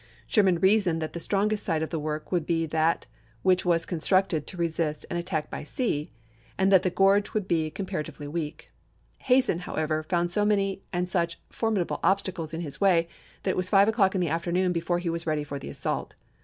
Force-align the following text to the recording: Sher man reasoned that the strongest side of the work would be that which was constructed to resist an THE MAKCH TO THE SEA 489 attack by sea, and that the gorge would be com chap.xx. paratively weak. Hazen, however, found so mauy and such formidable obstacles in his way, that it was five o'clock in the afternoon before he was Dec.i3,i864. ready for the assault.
Sher 0.25 0.41
man 0.41 0.57
reasoned 0.57 0.99
that 0.99 1.13
the 1.13 1.19
strongest 1.19 1.63
side 1.63 1.83
of 1.83 1.91
the 1.91 1.99
work 1.99 2.31
would 2.31 2.47
be 2.47 2.65
that 2.65 3.05
which 3.43 3.65
was 3.65 3.85
constructed 3.85 4.47
to 4.47 4.57
resist 4.57 5.03
an 5.11 5.15
THE 5.15 5.19
MAKCH 5.19 5.25
TO 5.25 5.31
THE 5.31 5.41
SEA 5.43 5.43
489 5.45 5.45
attack 5.45 5.51
by 5.51 5.63
sea, 5.63 6.11
and 6.57 6.71
that 6.71 6.81
the 6.81 6.89
gorge 6.89 7.33
would 7.35 7.47
be 7.47 7.69
com 7.69 7.85
chap.xx. 7.85 8.17
paratively 8.27 8.31
weak. 8.31 8.71
Hazen, 9.19 9.59
however, 9.59 10.01
found 10.01 10.31
so 10.31 10.43
mauy 10.43 10.79
and 10.91 11.07
such 11.07 11.39
formidable 11.51 11.99
obstacles 12.03 12.51
in 12.51 12.61
his 12.61 12.81
way, 12.81 13.09
that 13.43 13.51
it 13.51 13.55
was 13.57 13.69
five 13.69 13.87
o'clock 13.87 14.15
in 14.15 14.21
the 14.21 14.29
afternoon 14.29 14.71
before 14.73 14.97
he 14.97 15.07
was 15.07 15.21
Dec.i3,i864. 15.21 15.27
ready 15.27 15.43
for 15.43 15.59
the 15.59 15.69
assault. 15.69 16.15